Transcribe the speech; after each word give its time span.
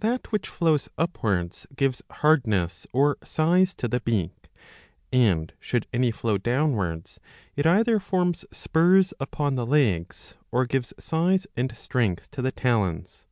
That 0.00 0.32
which 0.32 0.48
flows 0.48 0.88
upwards 0.98 1.64
gives 1.76 2.02
hardness 2.10 2.88
or 2.92 3.18
size 3.22 3.72
to 3.74 3.86
the 3.86 4.00
beak; 4.00 4.50
and, 5.12 5.52
should 5.60 5.86
any 5.92 6.10
flow 6.10 6.38
downwards, 6.38 7.20
it 7.54 7.66
either 7.66 8.00
forms 8.00 8.44
spurs 8.50 9.14
upon 9.20 9.54
the 9.54 9.64
legs 9.66 10.34
or 10.50 10.66
gives 10.66 10.92
size 10.98 11.46
and 11.56 11.76
strength 11.76 12.32
to 12.32 12.42
the 12.42 12.50
talons. 12.50 13.26